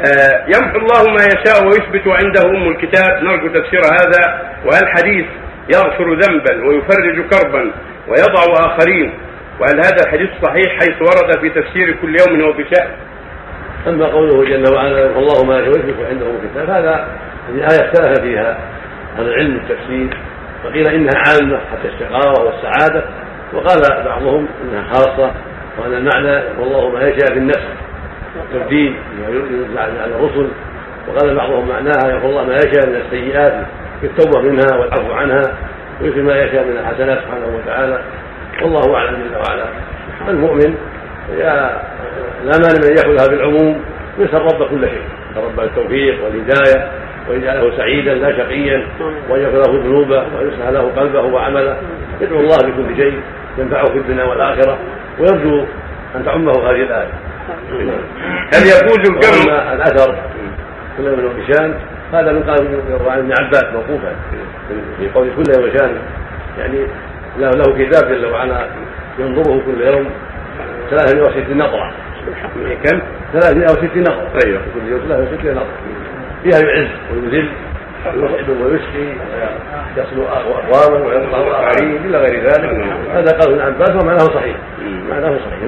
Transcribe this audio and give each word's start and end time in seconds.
آه، 0.00 0.44
يمحو 0.46 0.78
الله 0.78 1.02
ما 1.12 1.24
يشاء 1.24 1.66
ويثبت 1.66 2.08
عنده 2.08 2.50
أم 2.50 2.68
الكتاب. 2.68 3.22
نرجو 3.22 3.48
تفسير 3.48 3.80
هذا 3.80 4.52
وهل 4.64 4.88
حديث 4.88 5.26
يغفر 5.74 6.14
ذنبا 6.14 6.66
ويفرج 6.68 7.30
كربا 7.30 7.72
ويضع 8.08 8.66
آخرين. 8.66 9.14
وهل 9.60 9.76
هذا 9.76 10.04
الحديث 10.06 10.30
صحيح 10.42 10.78
حيث 10.80 11.02
ورد 11.02 11.40
في 11.40 11.50
تفسير 11.50 11.96
كل 12.02 12.16
يوم 12.20 12.40
هو 12.40 12.52
بشأن؟ 12.52 12.88
أما 13.86 14.06
قوله 14.06 14.44
جل 14.44 14.74
وعلا 14.74 15.16
والله 15.16 15.44
ما 15.44 15.56
ويثبت 15.56 16.06
عنده 16.10 16.26
أم 16.26 16.36
الكتاب 16.44 16.70
هذا 16.70 17.08
الآية 17.48 17.88
اختلف 17.88 18.20
فيها 18.20 18.58
أهل 19.18 19.28
العلم 19.28 19.56
التفسير 19.56 20.16
فقيل 20.64 20.88
إنها 20.88 21.22
عامة 21.26 21.58
حتى 21.58 21.88
الشقاوة 21.88 22.44
والسعادة. 22.44 23.04
وقال 23.52 24.04
بعضهم 24.04 24.48
إنها 24.64 24.84
خاصة 24.92 25.32
وأن 25.78 25.92
المعنى 25.92 26.60
والله 26.60 26.90
ما 26.90 27.02
يشاء 27.02 27.32
في 27.32 27.38
النفس. 27.38 27.66
تبديل 28.54 28.96
ينزل 29.28 29.78
على 29.78 30.14
الرسل 30.14 30.48
وقال 31.08 31.34
بعضهم 31.34 31.68
معناها 31.68 32.10
يقول 32.10 32.30
الله 32.30 32.44
ما 32.44 32.54
يشاء 32.54 32.86
من 32.88 32.96
السيئات 32.96 33.66
التوبه 34.02 34.40
منها 34.40 34.76
والعفو 34.76 35.12
عنها 35.12 35.42
ويثل 36.02 36.22
ما 36.22 36.42
يشاء 36.42 36.64
من 36.64 36.76
الحسنات 36.76 37.18
سبحانه 37.18 37.56
وتعالى. 37.56 38.00
والله 38.62 38.96
أعلم 38.96 39.16
جل 39.16 39.36
وعلا. 39.36 39.64
المؤمن 40.28 40.74
لا 41.38 41.80
مانع 42.44 42.78
من 42.84 42.96
ياخذها 42.96 43.28
بالعموم 43.28 43.80
يسال 44.18 44.42
رب 44.42 44.68
كل 44.70 44.88
شيء 44.88 45.02
رب 45.36 45.60
التوفيق 45.60 46.24
والهداية 46.24 46.90
وإن 47.28 47.40
جعله 47.40 47.76
سعيدا 47.76 48.14
لا 48.14 48.36
شقيا 48.36 48.86
وإن 49.28 49.42
يغفر 49.42 49.72
له 49.72 49.82
ذنوبه 49.84 50.24
ويصلح 50.36 50.68
له 50.68 50.92
قلبه 50.96 51.20
وعمله. 51.20 51.76
يدعو 52.20 52.40
الله 52.40 52.56
بكل 52.56 52.96
شيء 52.96 53.20
ينفعه 53.58 53.84
في 53.84 53.98
الدنيا 53.98 54.24
والآخرة 54.24 54.78
ويرجو 55.18 55.64
أن 56.16 56.24
تعمه 56.24 56.52
هذه 56.52 56.82
الآية. 56.82 57.08
هل 58.54 58.62
يجوز 58.62 58.98
الجمع 59.10 59.72
الأثر 59.72 60.18
كل 60.98 61.02
من 61.02 61.42
هشام 61.42 61.74
هذا 62.12 62.32
من 62.32 62.42
قال 62.42 62.60
عن 63.08 63.18
ابن 63.18 63.32
عباس 63.40 63.64
موقوفا. 63.72 64.12
في 64.98 65.08
قول 65.14 65.28
كل 65.36 65.52
يوم 65.56 65.78
شان 65.78 65.96
يعني 66.58 66.86
له 67.38 67.50
له 67.50 67.84
كتاب 67.84 68.08
جل 68.08 68.26
وعلا 68.26 68.66
ينظره 69.18 69.62
كل 69.66 69.80
يوم 69.80 70.10
360 70.90 71.56
نقرة. 71.56 71.92
كم؟ 72.84 73.00
360 73.32 74.02
نقرة. 74.02 74.28
أيوه. 74.44 74.60
كل 74.74 74.90
يوم 74.90 75.00
360 75.08 75.54
نقرة. 75.54 75.66
فيها 76.42 76.58
يعز 76.58 76.88
ويذل 77.12 77.48
ويصعب 78.06 78.48
ويسقي 78.48 79.12
يصل 79.96 80.22
اقواما 80.22 81.06
ويقطع 81.06 81.70
اخرين 81.70 81.96
إلى 81.96 82.18
غير 82.18 82.42
ذلك 82.42 82.70
هذا 83.12 83.38
قال 83.38 83.52
ابن 83.52 83.60
عباس 83.60 84.02
ومعناه 84.02 84.18
صحيح. 84.18 84.56
معناه 85.10 85.38
صحيح 85.38 85.52
نعم. 85.52 85.64